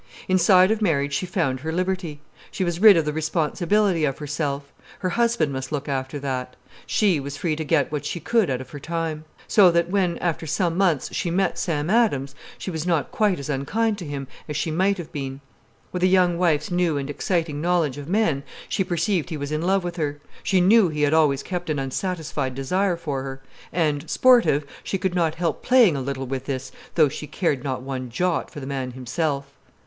[0.27, 2.21] Inside of marriage she found her liberty.
[2.49, 4.73] She was rid of the responsibility of herself.
[4.97, 6.55] Her husband must look after that.
[6.87, 9.25] She was free to get what she could out of her time.
[9.47, 13.47] So that, when, after some months, she met Sam Adams, she was not quite as
[13.47, 15.39] unkind to him as she might have been.
[15.91, 19.61] With a young wife's new and exciting knowledge of men, she perceived he was in
[19.61, 23.39] love with her, she knew he had always kept an unsatisfied desire for her.
[23.71, 27.83] And, sportive, she could not help playing a little with this, though she cared not
[27.83, 29.45] one jot for the man himself.